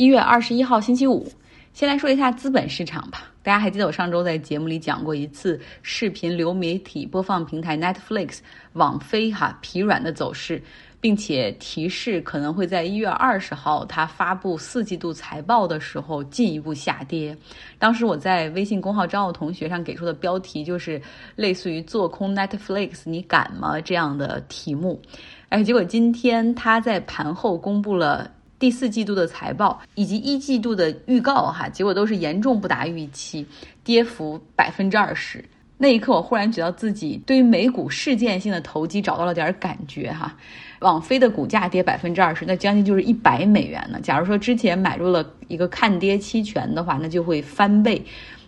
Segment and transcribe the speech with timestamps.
[0.00, 1.30] 一月二十一号星期五，
[1.74, 3.30] 先来说一下资本市场吧。
[3.42, 8.38] 大家还记得我上周在节目里讲过一次视频流媒体播放平台 Netflix
[8.72, 10.62] 网飞哈疲软的走势，
[11.02, 17.36] 并且提示可能会在一月二十号它发布四季度财报的时候进一步下跌。
[17.78, 20.98] 当时我在微信公号张奥同学上给出的标题就是
[21.36, 24.98] 类似于“做空 Netflix，你敢吗”这样的题目。
[25.50, 28.30] 哎，结果今天它在盘后公布了。
[28.60, 33.44] 第四季度的财报以及一季度的预告，哈，结果都是严重不达预期，
[33.82, 35.44] 跌幅百分之二十。
[35.78, 40.36] 那一刻，我忽然觉得自己对于美股事件性的投机找到了点感觉，哈。
[40.80, 43.98] 网飞的股价跌百分之二十，那将近就是一百美元呢。
[44.02, 48.02] 假如说之前买入了一个看跌期权的话，那就会翻倍。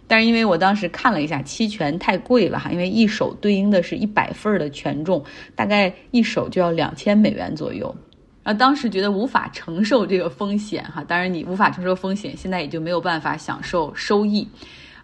[0.07, 7.95] 但是因为我当时看了一下，期权太贵了哈，因为一手对应的是一百份的权重，大概一手就要两千美元左右。
[8.43, 14.47] 啊，当时觉得无法承受这个风险，哈，当然你无法承受风险，现在也就没有办法享受收益。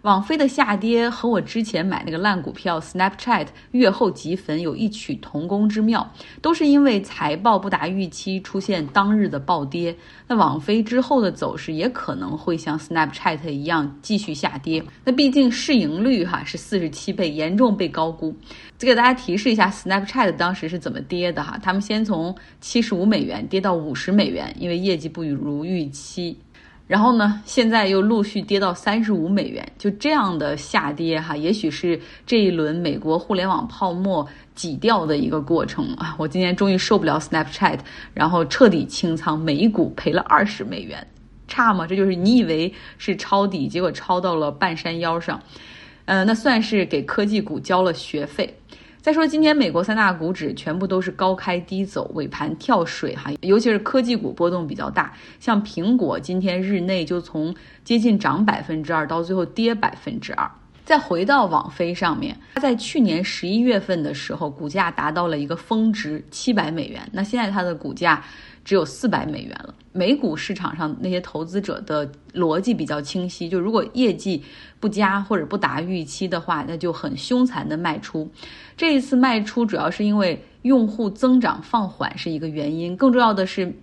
[0.03, 6.09] 网飞的下跌和我之前买那个烂股票 Snapchat 月后即焚有异曲同工之妙，
[6.41, 9.93] 都是因为财报不达预期出现当日的暴跌。
[10.25, 14.81] 那网飞之后的走势也可能会像 Snapchat 一样继续下跌。
[15.03, 18.33] 那毕竟市盈率哈是四十七倍，严重被高估。
[18.77, 21.59] 再给大家提示一下，Snapchat 当时是怎么跌的哈？
[21.61, 26.37] 他们先从七十五美元跌到五十美元，因为业绩不如预期。
[26.89, 36.15] 然后呢，现在又陆续跌到三十五美元，就这样的下跌哈，也许是这一轮美国互联网泡沫挤掉的一个过程啊。
[36.17, 37.77] 我今天终于受不了 Snapchat，
[38.11, 41.05] 然后彻底清仓，每股赔了二十美元，
[41.47, 41.85] 差吗？
[41.85, 45.39] 这就是你以为是抄底，结果抄到了半山腰上，
[46.05, 48.51] 呃，那算是给科技股交了学费。
[49.09, 57.51] 再说，今天美国三大股指全部都是高开低走，尾盘跳水哈，尤其是科技股波动比较大，像苹果今天日内就从
[57.83, 60.47] 接近涨百分之二到最后跌百分之二。
[60.85, 68.23] 再回到网飞上面，它在去年十一月份的时候，股价达到了一个峰值七百美元，那现在它的股价。
[68.65, 69.73] 只有四百美元了。
[69.99, 74.41] 美股市场上那些投资者的逻辑比较清晰，就如果业绩
[74.79, 78.31] 不佳或者不达预期的话，那就很凶残的卖出。
[78.77, 83.73] 这一次卖出主要是因为用户增长放缓是一个原因，更重要的是。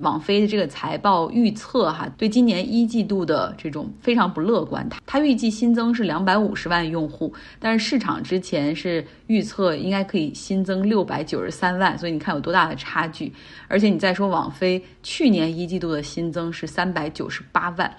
[0.00, 4.86] 网飞的这个财报预测，哈，对今年一季度的这种非常不乐观。
[4.90, 13.32] 它它预计新增是两百五十万用户，但是市场之前是预测应该可以新增六百九十三万，所以你看有多大的差距。
[13.68, 17.90] 而且你再说网飞去年一季度的新增是三百九十八万，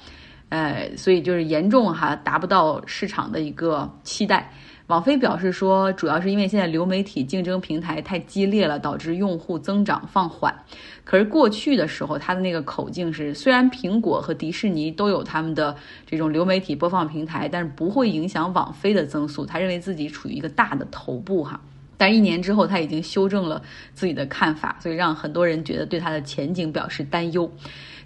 [0.50, 4.52] 呃，所以就是严重哈达不到市场的一个期待。
[4.88, 10.56] 网飞表示说，主要是因为现在流媒体竞争平台太激烈了，导致用户增长放缓。
[11.04, 15.76] 可是过去的时候，他的那个口径是，虽然苹果和迪士尼都有他们的
[16.06, 19.46] 这种流媒体播放平台，但是不会影响网飞的增速。
[19.46, 21.60] 他认为自己处于一个大的头部哈。
[21.98, 23.62] 但一年之后，他已经修正了
[23.94, 27.52] 自己的看法，所以让很多人觉得对他的前景表示担忧。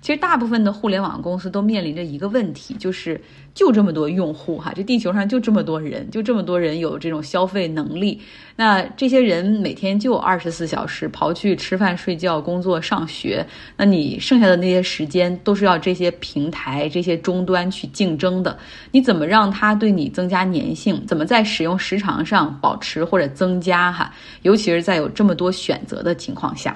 [0.02, 3.22] 其实大部分的互联网公司都面临着一个问题，就是
[3.54, 8.20] 就这么多用户哈，这地球上就这么多人，就这么多人有这种消费能力。
[8.56, 13.46] 那这些人每天就二十四小时，刨去吃饭、睡觉、工作、上学，
[13.78, 18.58] 那你剩下的那些时间都是要这些平台、这些终端去竞争的。
[18.90, 21.06] 你怎么让它对你增加粘性？
[21.06, 24.12] 怎么在使用时长上保持或者增加哈？
[24.42, 26.76] 尤其是在有这么多选择的情况下。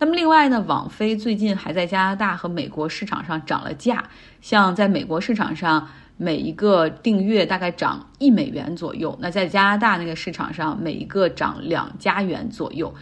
[0.00, 4.04] 那么另外呢，网飞最近还在加拿大和美国市场上涨了价，
[4.40, 12.94] 像在美国市场上，每一个订阅大概涨一美元左右；那在加拿大那个市场上，每一个涨两加元左右。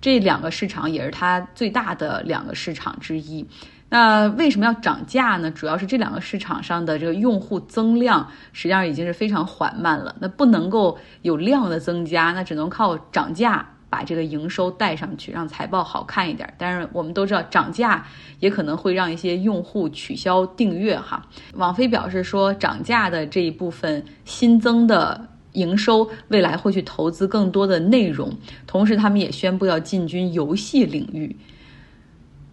[0.00, 3.44] 这两个市场也是它最大的两个市场之一。
[3.88, 5.50] 那为什么要涨价呢？
[5.50, 13.66] 主要是这两个市场上的这个用户增量实际上已经是非常缓慢了，那不能够有量的增加，那只能靠涨价。
[13.94, 16.52] 把这个营收带上去，让财报好看一点。
[16.58, 18.04] 但是我们都知道，涨价
[18.40, 21.24] 也可能会让一些用户取消订阅哈。
[21.52, 28.36] 网飞表示说，涨价的这一部分新增的营收，未来会去投资更多的内容。
[28.66, 31.36] 同时，他们也宣布要进军游戏领域。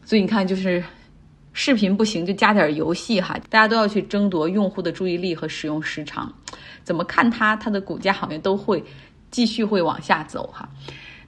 [0.06, 0.84] 所以你看，就是
[1.54, 3.36] 视频不行，就加点游戏哈。
[3.50, 6.32] 大家都要去争夺用户的注意力和使用时长。
[6.84, 8.84] 怎么看它，它的股价好像都会
[9.32, 10.70] 继续会往下走哈。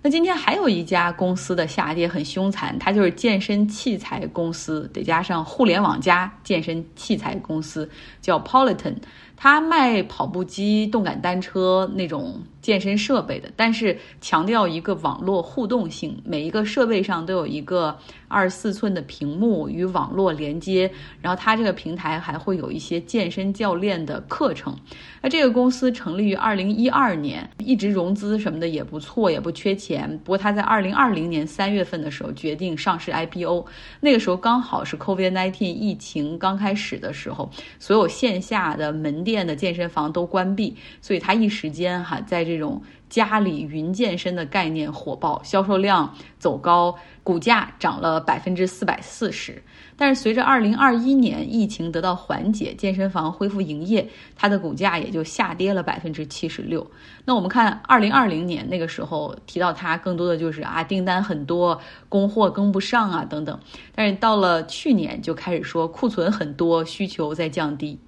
[0.05, 7.89] 那今天还有一家公司的下跌很凶残，它就是健身器材公司，得加上互联网加健身器材公司，
[8.21, 8.95] 叫 Politan。
[9.35, 17.97] 他卖跑步机、动感单车那种健身设备的，但是强调一个网络互动性，每一个设备上都有一个
[18.29, 20.89] 二十四寸的屏幕与网络连接。
[21.21, 24.73] 然后他这个平台还会有一些健身教练的课程。
[25.21, 30.09] 那这个公司成立于二零一二年，一直融资什么的也不错，也不缺钱。
[30.23, 33.65] 不过他在二零二零年三月份的时候决定上市 IPO，
[33.99, 39.32] 那个时候刚好是 COVID-19 疫情刚开始的时候，所有线下的门店。
[39.33, 49.63] 店的健身房都关闭，所以他一时间哈，在这种家里云健身的概念火爆，销售量走高，股价涨了百分之四百四十。
[49.95, 56.85] 但是随着二零二一年疫情得到缓解，健身房恢复营业，它的股价也就下跌了百分之七十六。
[57.25, 63.59] 那我们看二零二零年那个时候提到它，更多的就是啊订单很多，供货跟不上啊等等。
[63.95, 67.99] 但是到了去年就开始说库存很多，需求在降低。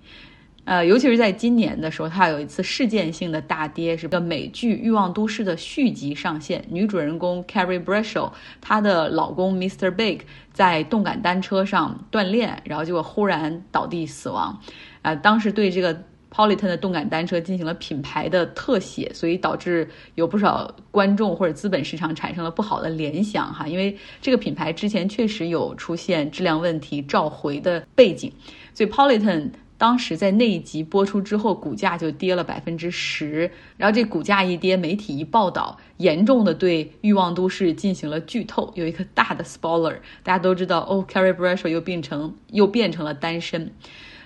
[0.66, 9.92] 呃，尤其是在今年的时候，它有一次事件性的大跌，是个美剧《欲望都市》的续集上线，女主人公 Carrie Bradshaw，她的老公 Mr.
[9.92, 10.22] Big
[10.52, 14.60] 在动感单车上锻炼，然后结果忽然倒地死亡，
[15.04, 15.96] 啊，当时对这个
[16.34, 28.34] Polyton 的动感单车进行了品牌的特写，所以导致有不少观众或者资本市场产生了不好的联想哈，因为这个品牌之前确实有出现质量问题召回的背景，
[28.74, 29.52] 所以 Polyton。
[29.77, 33.51] 当时在那一集播出之后，股价就跌了百分之十。
[33.77, 38.72] 然后这股价一跌，媒体一报道，严重的对《欲望都市》进行了剧透。
[38.75, 43.72] 有一个大的 spoiler，大家都知道哦，Carrie Bradshaw 又变成又变成了单身。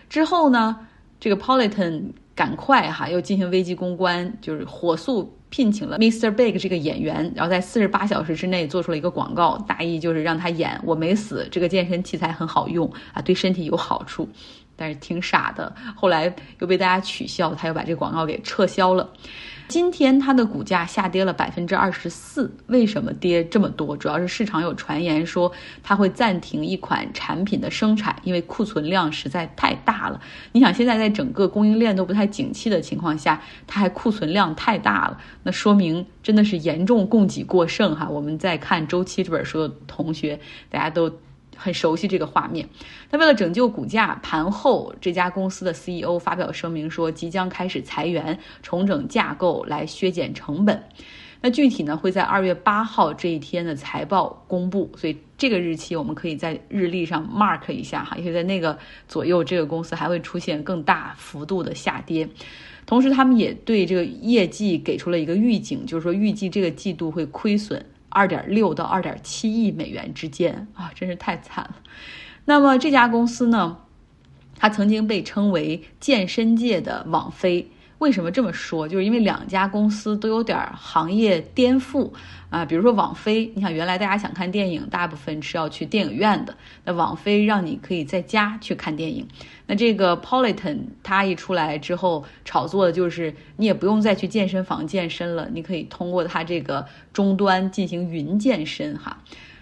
[0.07, 0.87] 之后呢，
[1.19, 6.31] 这个 Peloton 赶快哈又进行危机公关，就是火速聘请了 Mr.
[6.31, 14.29] Big 这个演员，然后在四十八小时之内做出了一个广告，大意就是让他演我没死，这个健身器材很好用啊，对身体有好处。
[14.79, 19.09] 但是挺傻的，后来又被大家取笑，他又把这个广告给撤销了。
[19.67, 23.95] 今天它的股价下跌了百分之二十四，为什么跌这么多？
[23.95, 25.51] 主要是市场有传言说
[25.83, 30.19] 它会暂停一款产品的生产，因为库存量实在太大了。
[30.53, 38.09] 你想现在在整个供应链都不太景气的情况下，它还库存量太大了，那说明真的是严重供给过剩哈。
[38.09, 40.39] 我们在看周期这本书的同学，
[40.71, 41.11] 大家都。
[41.59, 42.67] 很熟悉这个画面。
[43.11, 50.81] 那为了拯救股价，盘后这家公司的 CEO 发表声明说，即将开始裁员、重整架构来削减成本。
[51.41, 58.77] 那具体呢，会在二月八号这一天的财报公布，所以这个日期我们可以在日历上 mark 一下哈，因为在那个
[59.07, 62.27] 左右，这个公司还会出现更大幅度的下跌。
[62.85, 67.85] 同时，他们也对这个业绩给出了一个预警，就是说预计这个季度会亏损。
[68.09, 71.75] 二点六到二点七亿美元之间啊，真是太惨了。
[72.45, 73.77] 那么这家公司呢，
[74.57, 77.71] 它曾经被称为健身界的网飞。
[77.99, 78.87] 为什么这么说？
[78.87, 82.09] 就是因为两家公司都有点行业颠覆
[82.49, 82.63] 啊。
[82.65, 86.55] 比如说网飞，你想原来大家想看电影，大部分是要去电影院的，
[86.85, 89.27] 那网飞让你可以在家去看电影。
[89.67, 99.21] 那这个 Peloton 它一出来之后，炒作的就是你也不用再去健身房健身了，你可以通过它这个终端进行云健身哈。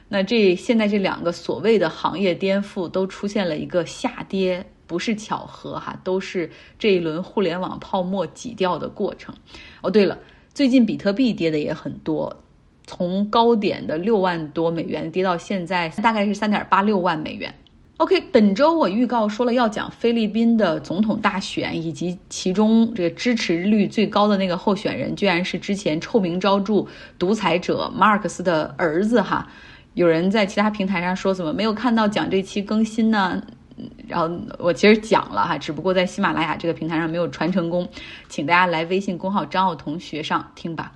[0.09, 4.63] 那这现在这两个所谓的行业颠覆都出现了一个下跌。
[4.87, 6.49] 不是巧合哈，都是
[6.79, 9.35] 这一轮互联网泡沫挤掉的过程。
[9.81, 10.17] 哦，对了，
[10.53, 12.35] 最近比特币跌的也很多，
[12.85, 17.53] 从高点的六万多美元跌到现在大概是三点八六万美元。
[17.97, 26.85] OK，本周我预告说了要讲菲律宾的总统大选，以及其中这个支持率最高的那个候选人，居然是之前臭名昭著
[27.17, 29.49] 独裁者马尔克斯的儿子哈。
[29.95, 33.41] 有人在其他平台上说怎么没有看到讲这期更新呢？
[34.07, 34.29] 然后
[34.59, 37.87] 我其实讲了哈，只不过在喜马拉雅这个平台上没有传成功，
[38.27, 40.91] 请大家来微信公号张奥同学上听吧。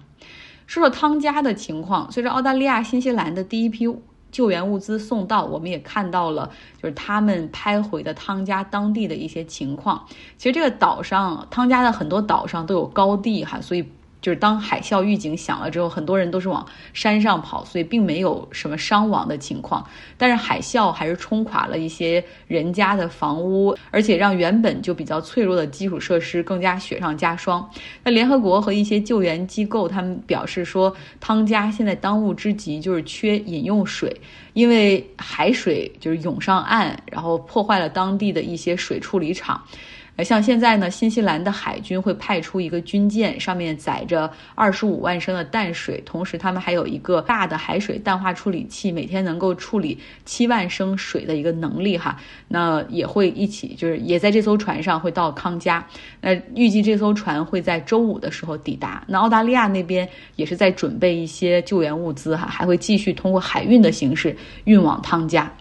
[0.67, 3.85] 说说汤加的情况，随着澳大利亚、新西兰的第一批
[4.31, 6.49] 救援物资送到，我们也看到了
[6.81, 10.05] 就是他们拍回的汤加当地的一些情况。
[10.37, 13.85] 其实这个岛上，汤加的很多岛上都有高地哈，所以。
[14.21, 19.83] 就是当海啸预警响了之后，很多人都是往山上跑，所以并没有什么伤亡的情况。
[20.17, 27.67] 但是海啸还是冲垮了一些人家的房屋，而且让原本就比较脆弱的基础设施更加雪上加霜。
[28.03, 34.15] 那联合国和一些救援机构他们表示说，汤加现在当务之急就是缺饮用水，
[34.53, 39.59] 因为海水就是涌上岸，然后破坏了当地的一些水处理厂。
[40.23, 52.17] 像现在呢，新西兰的海军会派出一个军舰，上面载着二十五万升的淡水，同时他们还有一个大的海水淡化处理器，每天能够处理七万升水的一个能力哈。
[52.47, 55.85] 那也会一起，就是也在这艘船上会到康加。
[56.19, 59.03] 那预计这艘船会在周五的时候抵达。
[59.07, 64.35] 那澳大利亚那边也是在准备一些救援物资哈，还会继续通过海运的形式
[64.65, 65.51] 运往汤加。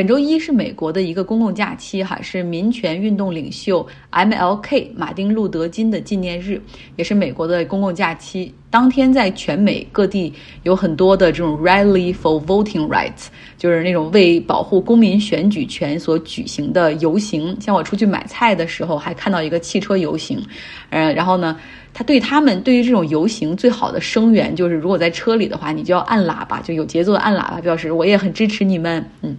[0.00, 4.92] 本周一是美国的一个公共假期，哈，是民权运动领袖 M.L.K.
[4.96, 6.58] 马丁·路德·金的纪念日，
[6.96, 8.54] 也是美国的公共假期。
[8.70, 13.26] 当天在全美各地有很多的这种 rally for voting rights，
[13.58, 17.54] 就是那种为保护公民选举权所举行的游行。
[17.60, 20.42] 像我出去买菜的时候，还看到一个汽车游行，
[20.88, 21.54] 嗯，然后呢，
[21.92, 29.36] 他对他们对于这种游行最好的声援就是，如果在车里的话，你就要按喇叭，就有节奏的按喇叭，表示我也很支持你们，嗯。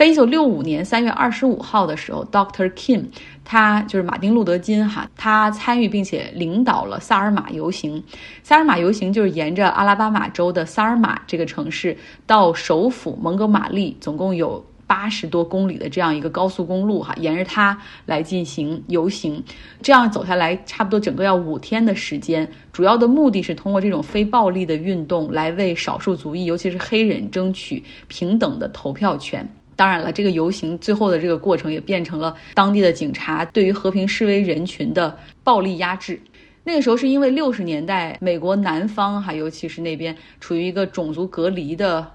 [0.00, 2.72] 在一九六五年三月二十五号的时候，Dr.
[2.72, 3.04] King，
[3.44, 8.02] 他就是马丁·路德·金哈，他参与并且领导了萨尔马游行。
[8.42, 11.94] 萨尔马游行就是沿着阿拉巴马州的萨尔马这个城市
[12.26, 19.44] 到首府蒙哥马利，总共有八十多公里的这样一个高速公路哈，沿着它来进行游行。
[19.82, 22.50] 这样走下来，差不多整个要五天的时间。
[22.72, 29.46] 主要的目的是通过这种非暴力的运动来为少数族裔，尤其是黑人争取平等的投票权。
[29.80, 36.20] 当然了，这个游行最后的这个过程也变成了当地的警察对于和平示威人群的暴力压制。
[36.64, 42.06] 那个时候是因为六十年代美国南方哈，尤其是那边处于一个种族隔离的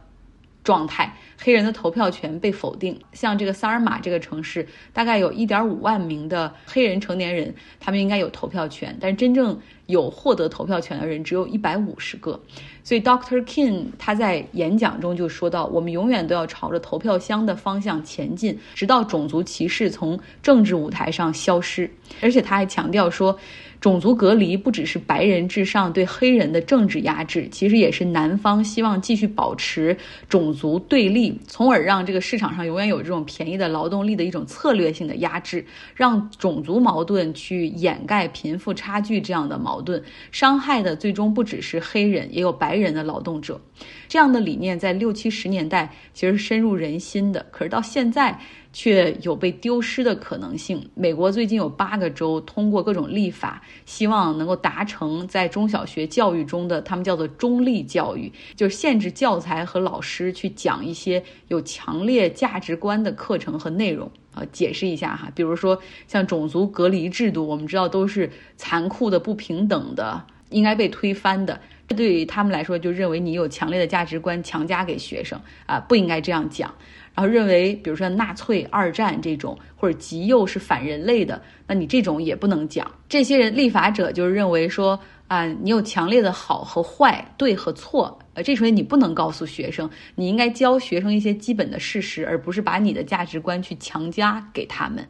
[0.65, 1.15] 状态。
[1.37, 12.39] 黑人的投票权被否定，像这个萨尔马这个城市，大概有一点五万名的黑人成年人，他们应该有投票权，但是真正有获得投票权的人只有一百五十个。
[12.85, 13.43] 所以，Dr.
[13.43, 21.89] King 他在演讲中就说到：“我们永远都要朝着投票箱的方向前进，直到种族歧视从政治舞台上消失。”
[22.21, 23.37] 而且他还强调说。
[23.85, 29.95] 种族隔离不只是白人至上对黑人的政治压制，其实也是南方希望继续保持
[30.27, 35.63] 种族对立，从而让这个市场上永远有这种便宜的劳动力的一种策略性的压制，
[35.93, 40.01] 让种族矛盾去掩盖贫富差距这样的矛盾，
[40.31, 43.61] 伤害的最终不只是黑人，也有白人的劳动者。
[44.07, 48.39] 这样的理念在六七十年代其实深入人心的，可是到现在。
[48.75, 50.89] 却有被丢失的可能性。
[50.95, 64.11] 美国最近有八个州通过各种立法，希望能够达成在中小学教育中的他们叫做中立教育，就是限制教材和老师去讲一些有强烈价值观的课程和内容。
[64.33, 71.61] 啊，解释一下哈，比如说像种族隔离制度，我们知道都是残酷的、不平等的，应该被推翻的。
[71.87, 76.73] 这对于他们来说，就认为你有强烈的价值观强加给学生啊，不应该这样讲。
[77.15, 82.85] 然后认为，比如说纳粹、二战这种，或者极右是反人类的，那你这种也不能讲。
[83.07, 95.07] 这些人立法者就是认为说啊，你有强烈的好和坏、对和错，呃，这时候你不能告诉学生，你应该教学生一些基本的事实，而不是把你的价值观去强加给他们。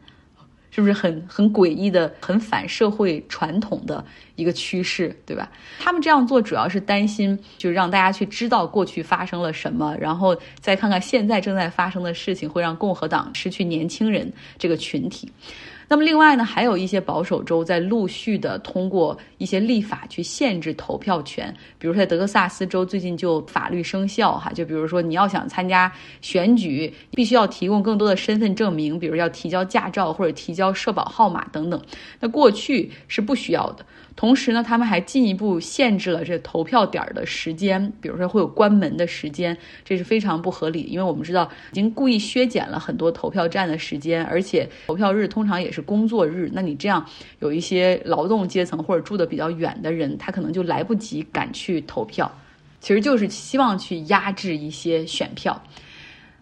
[0.70, 4.04] 是不是很很诡异的、很反社会传统的
[4.36, 5.50] 一个趋势，对吧？
[5.78, 15.30] 他们这样做主要是担心，就是让大家去知道过去发生了什么，然后再看看现在正在发生的事情，会让共和党失去年轻人这个群体。
[15.88, 25.90] 那么另外呢，还有一些保守州在陆续的通过一些立法去限制投票权，比如说在德克萨斯州最近就法律生效哈，就比如说你要想参加
[26.20, 31.80] 选举，必须要提供更多的身份证明，比如要提交驾照或者提交社保号码等等，
[32.18, 33.86] 那过去是不需要的。
[34.16, 39.54] 同时呢，他们还进一步限制了这投票点的时间，比如说会有关门的时间，
[39.84, 40.84] 这是非常不合理。
[40.84, 47.04] 因为我们知道已经故意削减了很多投票站的时间，而且投票日通常也是工作日，那你这样
[47.40, 52.32] 有一些劳动阶层或者住的比较远的人，他可能就来不及赶去投票，
[52.80, 55.62] 其实就是希望去压制一些选票。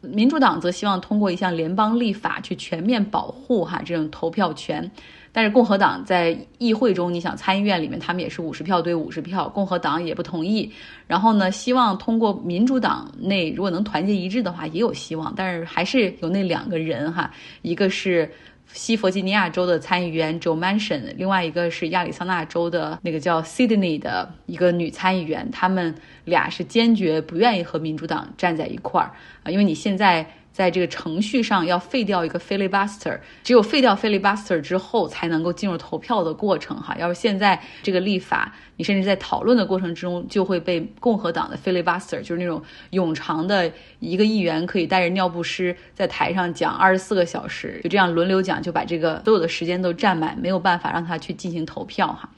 [0.01, 4.89] 民主党则希望通过一项联邦立法去全面保护哈这种投票权。
[5.37, 10.71] 但是共和党在议会中，你想参议院里面，他们也是五十票对五十票，共和党也不同意。
[11.09, 15.35] 然后呢，希望通过民主党内如果能团结一致的话，也有希望。
[15.37, 17.29] 但是还是有那两个人哈，
[17.63, 18.31] 一个是
[18.73, 25.93] 西弗吉尼亚州的参议员 Joe Manchin，另外一个是亚利桑那州的那个叫 Sydney 的一个女参议员，他们
[26.25, 29.11] 俩是坚决不愿意和民主党站在一块儿
[29.43, 30.25] 啊，因为你现在。
[30.55, 36.97] 在这个程序上要废掉一个 filibuster，只有废掉 filibuster 之后，才能够进入投票的过程哈。
[36.97, 43.69] 要是现在这个立法，你甚至在讨论的过程之中，就会被共和党的 filibuster，就是那种冗长的
[43.99, 52.31] 一个议员可以带着尿不湿在台上讲二十四个小时，就这样轮流讲，就把这个所有的时间都占满，没有办法让他去进行投票哈。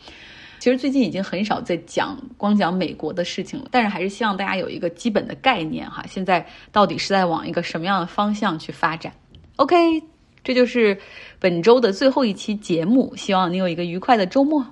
[0.58, 6.04] 其实最近已经很少在讲光讲美国的事情了，但是还是希望大家有一个基本的概念哈。
[6.08, 9.12] 现在到底是在往一个什么样的方向去发展
[9.56, 9.76] ？OK，
[10.42, 10.98] 这就是
[11.38, 14.66] 本周的最后一期节目，希望你有一个愉快的周末。